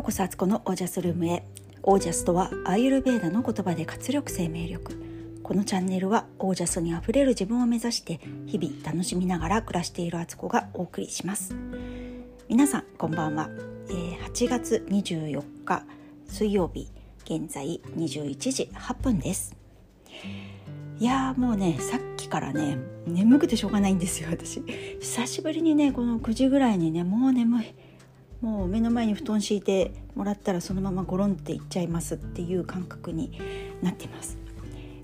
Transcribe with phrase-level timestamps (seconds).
[0.00, 1.44] ようこそアツコのオージャスルームへ。
[1.82, 4.98] オージャスとはアーユルベーダの言葉で活力生命力。
[5.42, 11.54] このチャンネルはオージャスにあふれる自分を目指して日々楽しみながら暮らしているアツコがお送りします。
[12.48, 13.50] 皆さんこんばんは、
[13.90, 15.84] えー、8月24日
[16.24, 16.88] 水曜日
[17.26, 19.54] 現在21時8分です。
[20.98, 24.62] いやもうねさっきからね眠くてしょうがないんですよ私。
[24.98, 27.74] 久しぶりにねこの9時ぐらいにねもう眠い。
[28.40, 33.38] もう目の前に布団敷いてもらったらそのままゴロンっていっちゃいますっていう感覚に
[33.82, 34.38] なっています。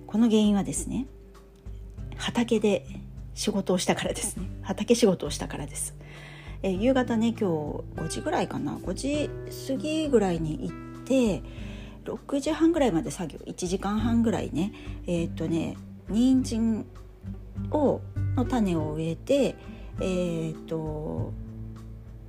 [0.07, 1.07] この原因はですね
[2.17, 2.87] 畑で
[3.35, 4.49] 仕事をしたからですね。
[4.63, 5.95] 畑仕事をしたからです。
[6.63, 7.45] え夕方ね今日
[8.01, 8.73] 5時ぐらいかな。
[8.77, 9.31] 5時
[9.69, 11.43] 過ぎぐらいに行って
[12.07, 13.39] 6時半ぐらいまで作業。
[13.47, 14.73] 1時間半ぐらいね。
[15.07, 15.77] えー、っとね
[16.09, 16.87] 人参
[17.71, 18.01] を
[18.35, 19.57] の種を植えて
[20.01, 21.33] えー、っと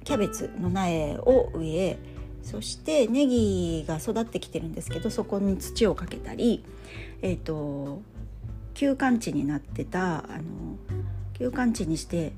[0.07, 1.99] キャベツの苗を植え
[2.41, 6.63] そしてネギが育ってきてるんですけどそこに土をかけたり
[7.21, 8.01] えっ、と
[8.73, 10.77] 休館地になってたあの
[11.33, 12.31] 休館地にして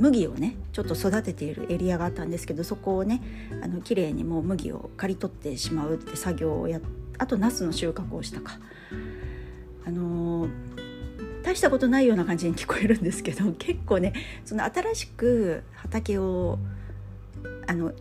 [0.00, 3.22] 麦をねちょっと育てているエリアがあったんですけどそこをね
[3.62, 6.80] あの綺麗にもう麦を刈り取ってしまうって作業をや
[7.18, 8.58] あとナスの収穫をしたか。
[9.84, 10.31] あの
[11.52, 14.12] 大したことないような感じに聞こえるんですけど 結構ね
[14.44, 16.58] その新しく畑を
[17.66, 17.92] あの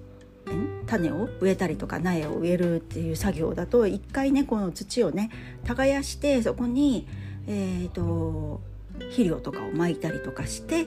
[0.88, 5.30] 種を植えたりとか苗を植えるっていう作業だと一回ねこの土をね
[5.64, 7.08] 耕してそこに、
[7.48, 8.62] えーと
[9.00, 10.86] 肥料とかをまいたりとかして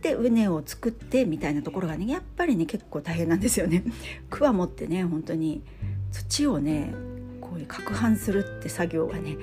[0.00, 3.84] で畝を作ってみたいなところがねやっぱりね結構大変なんですよね。
[4.30, 5.62] クワ持ってね本当に
[6.10, 6.94] 土をね
[7.42, 9.36] こういう攪拌するって作業がね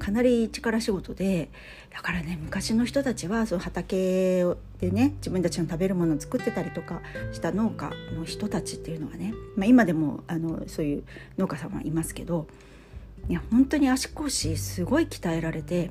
[0.00, 1.50] かなり力仕事で
[1.94, 4.44] だからね昔の人たちはその畑
[4.80, 7.00] でね自分たちの食べるものを作ってたりとか
[7.32, 11.04] した農家の人たちっていうのはね、まあ、今でもあのそういう
[11.38, 12.48] 農家さんはいますけど
[13.28, 15.90] いや本当に足腰すごい鍛えられて。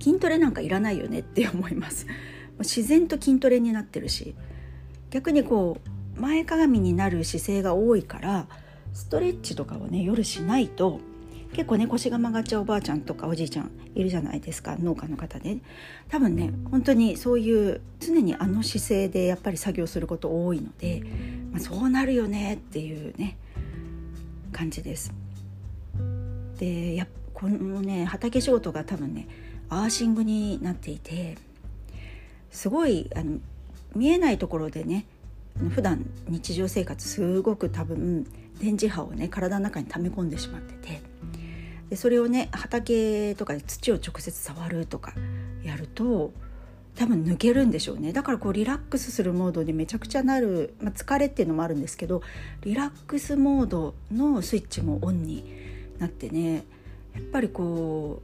[0.00, 2.06] 筋トレなんかいらないよねって思います
[2.60, 4.34] 自然と筋トレになってるし
[5.10, 5.78] 逆にこ
[6.16, 8.46] う前かがみになる姿勢が多いから
[8.92, 11.00] ストレッチとかをね夜しないと
[11.54, 15.60] 結構ね腰が曲がっちゃうおばあちゃんとかおじいちゃんいるじゃないですか農家の方で、ね、
[16.08, 21.02] 多分ね本当にそういう常にあの姿勢でやっぱり作業すること多いので、
[21.52, 23.38] まあ、そうなるよねっていうね
[24.52, 25.12] 感じです。
[26.58, 29.28] でやこのね畑仕事が多分ね
[29.68, 31.36] アーシングになっていて
[32.50, 33.38] すごいあの
[33.94, 35.06] 見えないところでね
[35.70, 38.24] 普段日常生活すごく多分
[38.60, 41.13] 電磁波をね体の中に溜め込んでしまってて
[41.94, 45.14] でそれをね畑とかで土を直接触るとか
[45.62, 46.32] やると
[46.96, 52.20] 多分抜けるんでしょうねだからこうリラックスするモードにめちゃくちゃなる、まあ、疲れっていうのもあるんですけど
[52.62, 55.44] リラックスモードのスイッチもオンに
[56.00, 56.64] なってね
[57.14, 58.20] やっぱりこ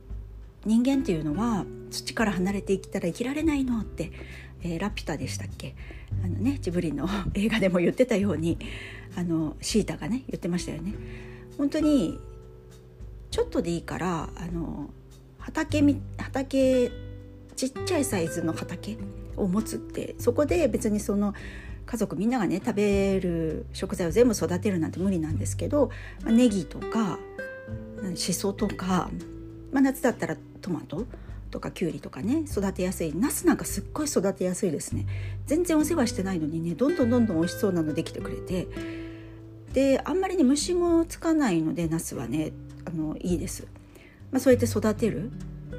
[0.67, 4.11] う人間っていうのは土から離れて生きたら生きられないのって、
[4.65, 5.77] えー、ラピュタでしたっけ？
[6.25, 8.59] あのねジブリの映画でも言ってたように
[9.17, 10.95] あのシータがね言ってましたよね。
[11.57, 12.19] 本当に
[13.31, 14.91] ちょっとでいいからあの
[15.39, 15.83] 畑
[16.19, 16.91] 畑
[17.57, 18.97] ちっちゃいサイズの畑
[19.37, 21.35] を持つってそこで別にその
[21.87, 25.91] 家族みんながね食べる食材を全部育てるなんて無理なんですけど、
[26.23, 27.19] まあ、ネギとか
[28.15, 29.11] しそとか
[29.73, 31.07] まあ、夏だったらトマト
[31.51, 33.15] とかきゅうりとかね育てやすい。
[33.15, 35.07] ナスなんかすっごい育てやすいですね。
[35.47, 38.69] 全然お世話してないのにねどんどんどんどん美味しそうなのできてくれて。
[39.73, 42.51] であんまりね虫もつかないのでナスはね
[42.85, 43.67] あのいいです、
[44.31, 45.31] まあ、そうやって育てる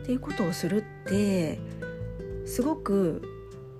[0.01, 1.59] っていうことをするって
[2.45, 3.21] すごく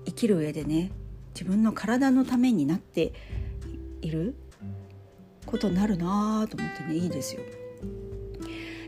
[0.06, 0.90] 生きる上でね
[1.34, 3.12] 自分の体のためになって
[4.02, 4.34] いる
[5.46, 7.42] ことになるなと思ってねいいですよ。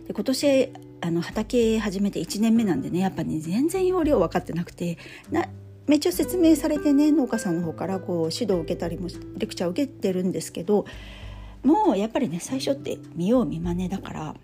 [0.07, 4.99] で今年あの畑始めて1年目なんでねやっぱね全然要領分かってなくて
[5.31, 5.47] な
[5.87, 10.87] めっちゃ説明されてね農家さんの方からこう指導を受けたりもレクチャーを受けてるんですけど
[11.65, 14.35] もうやっぱりね最初って見よう見まねだから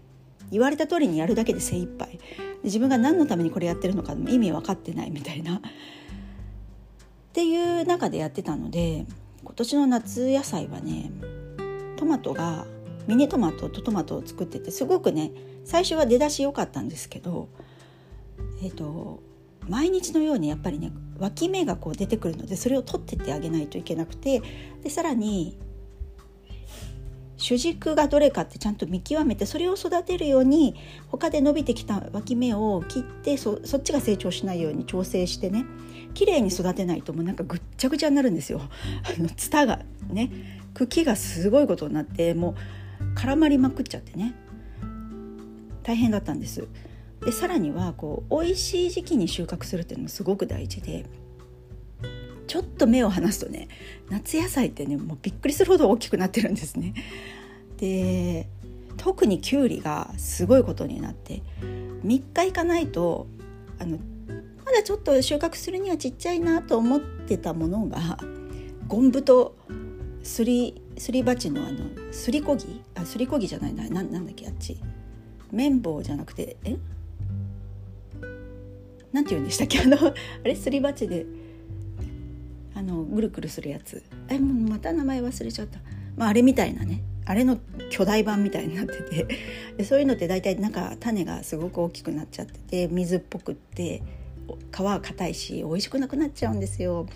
[0.51, 2.19] 言われた通りにやるだけで精一杯。
[2.19, 2.19] で
[2.65, 5.57] 自分が何のためにこれやってるのか意味分かってないみたいな。
[5.57, 5.61] っ
[7.33, 9.07] ていう中でやってたので
[9.45, 11.13] 今年の夏野菜はね
[11.97, 12.67] トマトが
[13.07, 15.31] ミニトマトとトマトを作っててすごくね
[15.65, 17.49] 最初は出だし良かったんですけど
[18.63, 19.23] えっ、ー、と
[19.69, 24.43] 毎日のようにやっぱりね脇芽がこう出てくるのでそれを取ってってあげないといけなくて
[24.83, 25.59] でさらに
[27.41, 30.77] 主軸がどれかってちゃんと見極めてそれを育てるように
[31.09, 35.65] 他で伸びてきた脇芽を切ってそっちが成長しないように調整してね
[36.13, 38.61] 綺麗に育てないともうなんかぐっちゃぐちゃになるんですよ。
[39.17, 40.31] あのツタがね
[40.75, 42.55] 茎がすごいことになっても
[43.01, 44.35] う絡まりまくっちゃってね
[45.83, 46.69] 大変だったんです。
[47.25, 51.07] でさらにはこう美味しい時期に収穫するっていうのもすごく大事で
[52.51, 53.69] ちょっと目を離すとね
[54.09, 56.95] 夏野菜ってねもうびっくりするほど大きくなってるんですね。
[57.77, 58.49] で
[58.97, 63.29] 特にきゅうりがすごいことになって3日行かないと
[63.79, 63.99] あの
[64.67, 68.19] まだちょっと収穫するにはちっちゃいなと思ってたものが
[68.89, 69.55] ゴンブと
[70.25, 71.79] すりすり鉢のあの
[72.11, 72.83] すりこぎ？
[72.97, 74.77] あすりこぎじゃないなななんだっけあっち。
[75.53, 76.77] 綿棒じゃなくてえ？
[79.13, 79.79] なんて言うんでしたっけ？
[79.79, 80.57] あのあれ？
[80.57, 81.27] すり鉢で
[82.81, 84.03] あのぐるぐるするやつ。
[84.31, 85.81] えもうまた名前忘れちゃった、
[86.17, 87.03] まあ、あれみたいなね。
[87.27, 87.59] あれの
[87.91, 89.27] 巨大版みたいになってて。
[89.77, 94.03] でそういうのって大体なんか種がすごく大きくなっちゃってて水っぽくって
[94.75, 97.07] 皮は硬いし美味しくなくなっちゃうんですよ。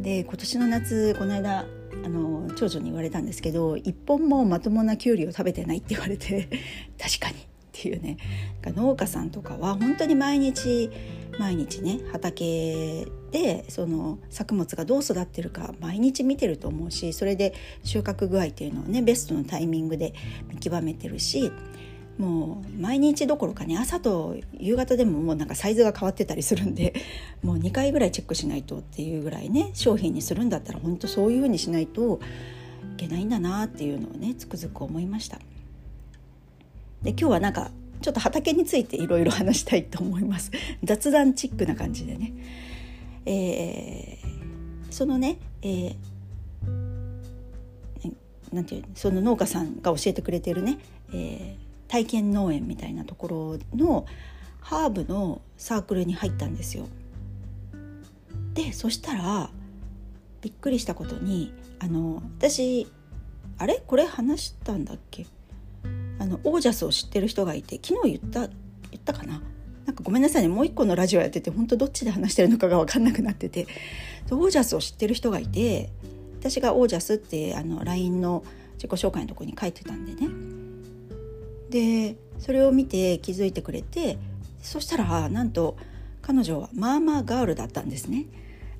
[0.00, 1.66] で今年の夏この間
[2.04, 6.48] あの長女に言われたんですけど一本もまともなきゅうりを食べてないって言われて
[6.96, 7.38] 確かにっ
[7.72, 8.18] ていうね。
[8.66, 10.90] 農家さんとかは本当に毎日
[11.38, 20.12] 毎日ね畑でその作物がどう育ってるか毎日見てると思うしそれで収穫具合っていうのをねベストのタイミングで
[20.48, 21.50] 見極めてるし
[22.18, 26.94] もう毎日どころかね朝と夕方でももうなんかサイズが変わってたりするんで
[27.42, 32.20] もう2回ぐらいチェックしないとっていうぐらいね商品にするんだったら本当そういうふうにしないと
[32.94, 35.38] いけないんだなっていうのをねつくづく思いました。
[37.02, 40.50] で今日はなんかちょっと畑についていろいろ話したいと思います。
[40.84, 42.32] 雑談チックな感じでね、
[43.24, 45.94] えー、そのね、えー、
[48.52, 50.78] なんていうその農家さんが教えてくれてるね、
[51.12, 54.04] えー、体験農園みたいなところの
[54.60, 56.86] ハーブのサークルに入ったんですよ。
[58.54, 59.50] でそしたら
[60.42, 62.86] びっくりしたことにあの私
[63.58, 63.82] あれ？
[63.86, 65.26] これ話したんだっけ？
[66.32, 68.48] のオージャスを知ってる人がいて昨日言った言
[68.98, 69.42] ったかな？
[69.86, 70.48] なんかごめんなさいね。
[70.48, 73.66] もう一個のラジオやってて本当どっちで話してるのかが分かんなくなってて。
[74.30, 75.90] オージャスを知ってる人がいて
[76.38, 78.44] 私がオージャスってあの LINE の
[78.74, 80.28] 自己紹介のとこに書いてたんでね。
[81.68, 84.18] でそれを見て気づいてくれて
[84.62, 85.76] そしたらなんと
[86.22, 88.26] 彼女はマーマーガールだったんですね。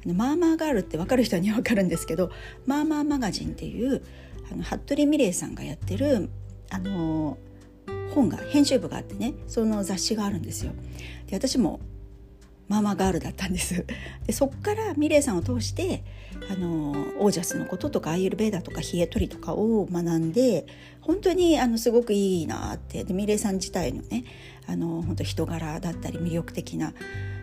[0.06, 2.31] マーマーガールって分かる人には分かるんですけど
[2.64, 4.02] マーマーマガジンっていう
[4.50, 6.31] あの服部美玲さんがやってる
[6.72, 7.36] あの
[8.14, 10.72] 本が編集部があってねその雑誌があるんですよ。
[11.26, 11.80] で私も
[12.69, 13.84] ママガールだったんです
[14.26, 16.04] でそっからミレイさんを通して
[16.50, 20.66] あのオージャスのこととかアイルベーダとか冷え取りとかを学んで
[21.02, 24.25] 本当にあのすごくいいなってでミレイさん自体のね
[24.66, 26.94] あの本当人柄だったり魅力的な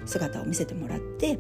[0.06, 1.40] 姿を見せてもらって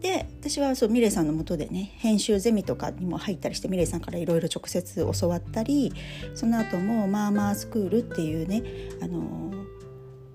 [0.00, 5.92] で私はそうミレイさんのもとでね編集ゼミとかにも入ったりしてミレイさんからいろいろ直接教わったり
[6.34, 8.62] その後もマーマースクールっていうね
[9.02, 9.52] あの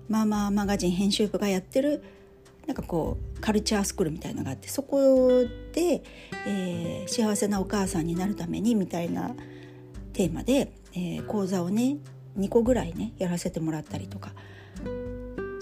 [0.08, 2.02] マーマーマガジン編集部がやってる
[2.66, 6.02] なんかこうカルチャースクールみたいのがあってそこで、
[6.46, 9.34] えー、幸せなお母さんになるためにみたいな
[10.12, 11.98] テーマで、えー、講座をね
[12.38, 14.32] 2個ぐらいねやらせてもらったりとか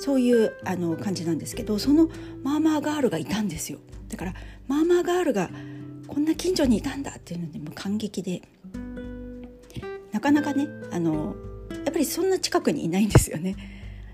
[0.04, 2.10] そういうあの感じなんですけどその
[2.42, 3.78] マーマーガールがいたんですよ
[4.10, 4.34] だから
[4.68, 5.48] マーマーガールが
[6.06, 8.42] こんな近所にいたんだっていうのでも感激で
[10.12, 11.34] なかなかねあの
[11.70, 13.56] やっぱりそんな近くにいないんですよね。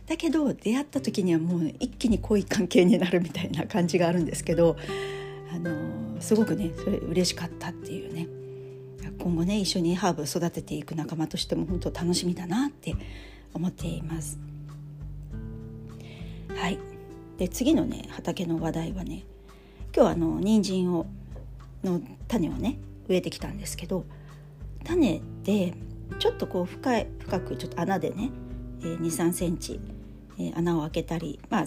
[0.07, 4.77] だけど出会った時にはもう一気に濃い関係になるみたいな感じがあるんですけど
[5.53, 8.29] あのすごくねそれ嬉しかったっていうね
[9.19, 12.95] 今後ね一緒にハーブ育てていく仲間としても本当楽しみだなって
[13.53, 14.50] 思っています。
[16.57, 16.79] はい。
[17.39, 19.25] で次のね畑の話題はね
[19.95, 21.07] 今日はあの人参を
[21.83, 22.79] の種をね
[23.09, 24.05] 植えてきたんですけど
[24.85, 25.75] 種で
[26.19, 28.31] ちょっとこう深い深くちょっと穴でね、
[28.83, 29.81] 23センチ、
[30.55, 31.67] 穴を開けたりまあ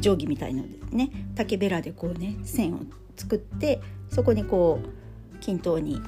[0.00, 2.80] 定規みたいのでね竹べらでこうね線を
[3.16, 6.00] 作ってそこにこう均等に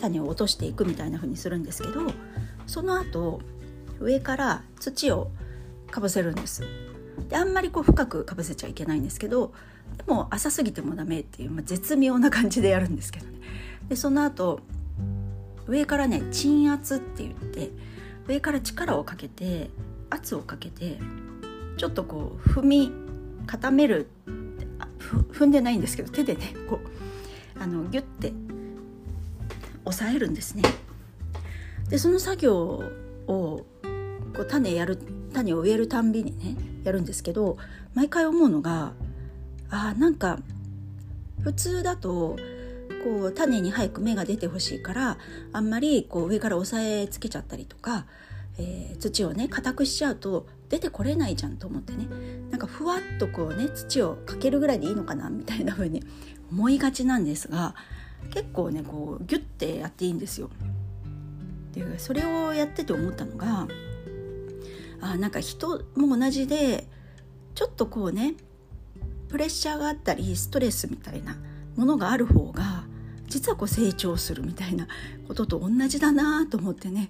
[0.00, 2.00] 種を落としていくみたいな風にするんですけど
[2.66, 3.40] その後
[3.98, 5.30] 上から土を
[5.90, 6.64] かぶせるんです。
[7.28, 9.52] であんまりこう深くかぶせちゃいけないんですけど
[9.96, 13.38] でも浅すぎてもダメっていう、まあ、絶妙な感じでやるんですけどね。
[13.88, 14.60] でその後
[15.66, 17.70] 上からね鎮圧って言って
[18.26, 19.70] 上から力をかけて
[20.10, 20.98] 圧をかけて
[21.76, 22.92] ちょっとこう踏み
[23.46, 24.08] 固める
[25.32, 26.80] 踏んでないんですけど手でねこ
[27.56, 28.32] うあのギュッて
[29.84, 30.62] 押さえるんですね。
[31.88, 32.84] でその作業を
[33.26, 34.98] こう種やる
[35.32, 36.56] 種を植えるたんびにね
[36.88, 37.56] やるんですけど
[37.94, 38.92] 毎回思うのが
[39.70, 40.38] あなんか
[41.42, 42.36] 普通だと
[43.04, 45.18] こう種に早く芽が出てほしいから
[45.52, 48.06] あんまりこう上から押さえつけちゃったりとか、
[48.58, 52.06] えー、土をね硬くしちゃうと出てこれないじゃんと思ってね
[52.50, 56.02] なんかふわっとこうね土をかけるぐらいでいいのかなみたいな風に
[56.50, 57.74] 思いがちなんですが
[58.30, 60.50] 結構ねこうギュッてやっていいんですよ。
[61.72, 63.68] でそれをやってて思ったのが
[65.12, 66.86] あなんか人も同じで
[67.54, 68.34] ちょっとこうね
[69.28, 71.36] プレッシャーがあったりストレスみたいな
[71.76, 72.84] ものがある方が
[73.26, 74.88] 実はこう成長するみたいな
[75.28, 77.08] ことと同じだなと思ってね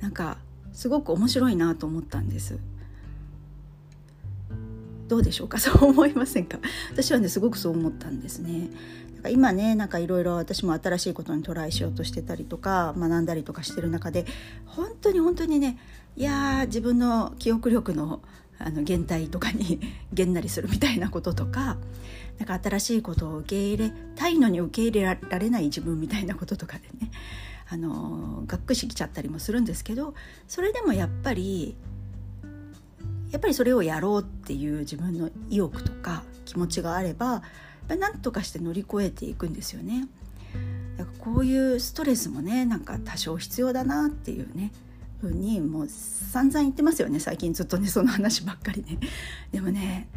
[0.00, 0.38] なんか
[0.72, 2.58] すごく面白いなと思ったんです。
[5.08, 5.58] どうでしょうか？
[5.60, 6.58] そう思いませんか？
[6.90, 8.70] 私はねすごくそう思ったんですね。
[9.30, 14.26] 今ねなんかいろいろ私も新しいことにトライしようとしてたりとか学んだりとかしてる中で
[14.66, 15.78] 本当に本当にね
[16.16, 18.20] いや自分の記憶力の
[18.58, 19.80] あの減退とかに
[20.14, 21.78] げんなりするみたいなこととか
[22.38, 27.10] なんか新しいことを受け入れたいのに受け入れられない自分みたいなこととかでね
[27.68, 30.14] あのがっくしきちゃったりもするんですけど
[30.46, 31.74] それでもやっぱり
[33.32, 37.42] やっぱりそれをやろうっていう自分の意欲とか気持ちがあれば
[37.88, 40.06] 何とかして乗り越えていくんですよね。
[40.96, 44.70] だかこういうストレスもねなんか多少必要だなっていうね
[45.22, 48.98] ふうにもう散々言ってますよね最近ずっとねその話ばっかりね。
[49.52, 50.08] でもね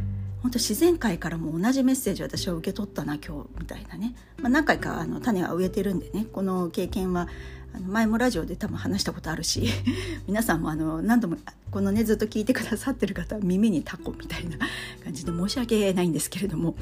[0.41, 7.27] 本当自然界からも同じメッセージ私は受け取ったな今日みたいなね、まあ、何回かあの種は植えてるんでねこの経験は
[7.73, 9.67] あの前もラジオで多分話したことあるし
[10.27, 11.37] 皆さんもあの何度も
[11.71, 14.57] このねずっと聞いてくださってる方は耳にタコみたいな
[15.03, 16.75] 感じで申し訳ないんですけれども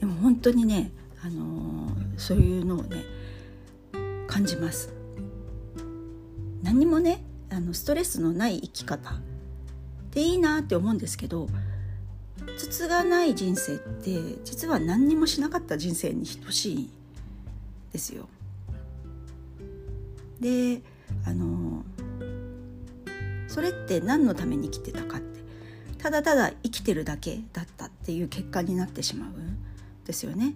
[0.00, 0.92] でも本当にね、
[1.22, 3.04] あのそういうのをね
[4.26, 4.92] 感じます。
[6.62, 9.14] 何もねあのストレスのない生き方っ
[10.10, 11.48] ていいなって思うんですけど
[12.56, 16.90] 筒がない人生って実は何にもしなかった人生に等しい
[17.92, 18.28] ですよ。
[20.40, 20.82] で
[21.24, 21.84] あの
[23.48, 25.40] それって何のために生きてたかって
[25.98, 29.58] ただただ生きてるだけだったっていう結果になってしまうん
[30.04, 30.54] ですよね。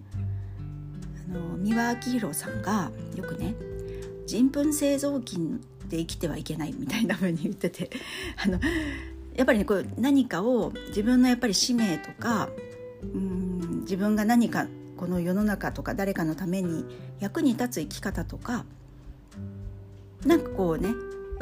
[1.29, 3.55] あの三輪明宏さんがよくね
[4.27, 5.39] 人糞製造機
[5.93, 7.91] で生きてはいけないみたいな風に言ってて
[8.43, 8.59] あの
[9.35, 12.49] やっぱりねこう何かを自分のやっぱり使命とか
[13.03, 16.87] うん自分が何かこの世の中とか誰かのために
[17.21, 18.65] 役に立つ生き方とか
[20.25, 20.95] なんかこうね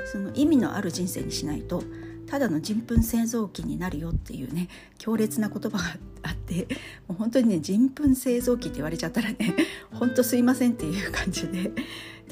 [0.07, 1.85] その意味のある人生にしないと
[2.27, 5.85] ただの人糞製造機になるよっていうね強烈な言葉が
[6.23, 6.67] あって
[7.07, 9.37] もう本当にね人糞製造機って言われちゃったらね
[9.93, 11.71] 本当すいませんっていう感じで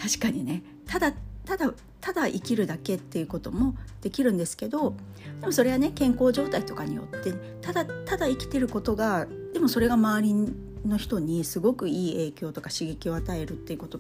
[0.01, 1.15] 確かにねただ
[1.49, 4.95] ただただ生きるだけっていうこともできるんですけど
[5.41, 10.35] でもそれはね健康状態とかによってただただ生きてることがでもそれが周り
[10.85, 13.99] の人にすごくいい影響とか刺激を与えるっていうこと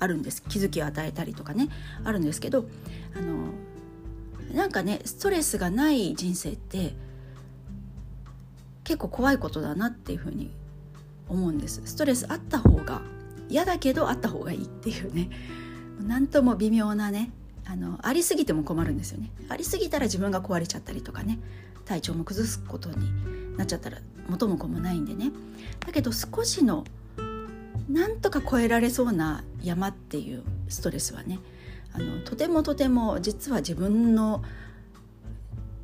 [0.00, 0.42] あるんです。
[0.42, 1.68] 気づきを与えたりとかね
[2.02, 2.66] あるんですけど
[3.16, 3.52] あの
[4.52, 6.94] なんかねストレスがない人生って
[8.82, 10.50] 結構怖いことだなっていうふうに
[11.28, 11.80] 思うんです。
[11.84, 13.02] ストレスあった方が
[13.48, 15.30] 嫌だけどあった方がいいっていうね
[16.00, 17.30] 何とも微妙なね
[17.64, 19.30] あのありすぎても困るんですよね。
[19.48, 21.38] ありすぎたら自分が壊れちゃったりとかね
[21.84, 23.98] 体調も崩すことになっちゃったら
[24.28, 25.32] 元も子もないんでね。
[25.84, 26.84] だけど少しの
[27.88, 31.38] なんとか越えられそうな山っていうストレスはね
[31.92, 34.42] あのとてもとても実は自分の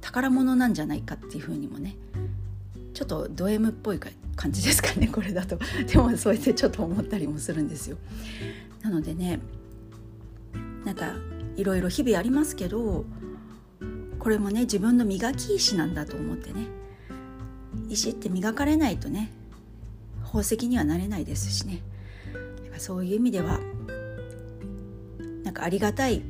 [0.01, 1.97] 宝物なんじゃないかっていうふうにもね
[2.93, 4.01] ちょっとド M っぽい
[4.37, 5.59] 感じですかねこれだと。
[5.87, 7.97] でもそうやってちょっと思ったりもするんですよ。
[8.83, 9.41] なのでね
[10.85, 11.15] なんか
[11.57, 13.05] いろいろ日々ありますけど
[14.19, 16.67] これもね自分の磨き石なんだと思ってね。
[17.89, 19.31] 石って磨かれないとね
[20.25, 21.81] 宝石にはなれないですしね。
[22.79, 23.61] そういう意味では
[25.45, 26.23] なんかありがたい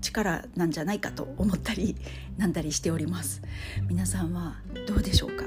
[0.00, 1.96] 力なんじゃないかと思ったり
[2.36, 3.42] なんだりしております。
[3.88, 5.44] 皆さんはどうでしょうか？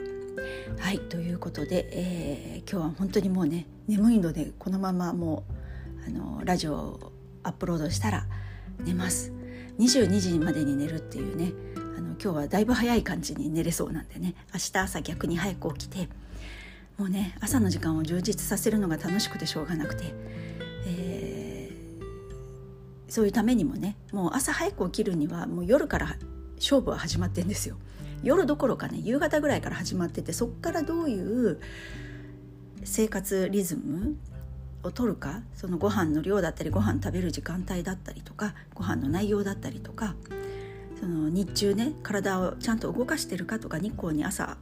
[0.79, 5.43] はいということで、えー、今日は本当にもうね眠いのでこのままも
[6.05, 7.11] うあのラジオを
[7.50, 8.25] アップロードしたら
[8.79, 9.34] 寝ます。
[9.79, 11.51] 22時までに寝るっていうね。
[11.98, 14.36] あの今日はだいぶ早い感じに寝れそうなんでね。
[14.53, 16.08] 明日朝逆に早く起きて
[16.98, 20.13] もうね朝の時間を充実させるのが楽しくてしょうがなくて、
[20.86, 26.18] えー、そういうためにもねもう朝早く起きるにはもう夜から
[26.58, 27.77] 勝負は始まってんですよ。
[28.22, 31.60] 夜どころかね夕方ぐらいから始まっててそっからどういう
[32.84, 34.18] 生活リズム
[34.83, 40.15] を取るかそのご飯の量だったりご飯食べる時間帯だったりとかご飯の内容だったりとか
[41.00, 44.57] その日中ね体をちゃんと動かしてるかとか日光に朝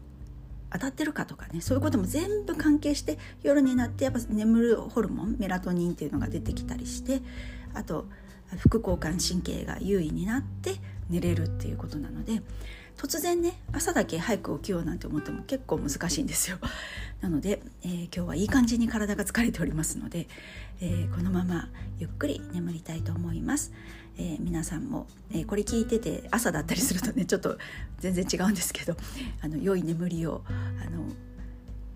[0.72, 7.22] 当たってるかとかねそういうことも全部関係して夜になってやっぱ眠るホルモンメラトニンっていうのが出てきたりして
[7.74, 8.06] あと
[8.58, 10.76] 副交感神経が優位になって
[11.10, 12.42] 寝れるっていうことなので
[12.98, 16.58] 突然ね朝だけ早く起きようなんて思っても結構難しいんですよ。
[17.22, 20.28] なので、えー、今日はいい感じに体が疲れておりますので、
[20.82, 23.72] えー、このままゆっくり眠りたいと思います、
[24.18, 27.58] えー、皆さんも、えこれ聞いてて朝だったりするとね ちょっと
[28.00, 28.96] 全然違うんですけど
[29.42, 31.08] あの良い眠りをあの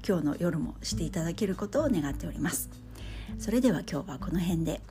[0.07, 2.69] 今日の夜もしていただけることを願っております。
[3.39, 4.81] それでは今日はこの辺で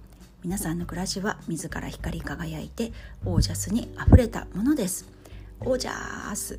[0.43, 2.93] 皆さんの暮らしは自ら光り輝いて
[3.25, 5.20] オージャスにあふれたものです。
[5.63, 6.59] おじゃーす。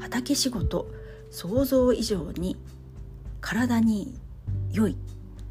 [0.00, 0.86] 畑仕事
[1.30, 2.56] 想像以上に
[3.40, 4.14] 体に
[4.70, 4.96] 良いっ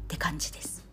[0.08, 0.84] て感じです。